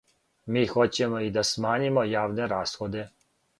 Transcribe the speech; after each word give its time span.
Ми 0.55 0.63
хоћемо 0.71 1.19
и 1.27 1.29
да 1.37 1.45
смањимо 1.51 2.07
јавне 2.15 2.51
расходе. 2.57 3.07